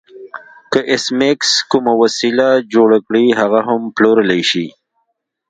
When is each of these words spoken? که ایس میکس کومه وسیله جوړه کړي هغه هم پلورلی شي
که 0.71 0.79
ایس 0.91 1.05
میکس 1.19 1.51
کومه 1.71 1.93
وسیله 2.01 2.47
جوړه 2.73 2.97
کړي 3.05 3.23
هغه 3.39 3.59
هم 3.67 3.81
پلورلی 3.95 4.41
شي 4.49 4.65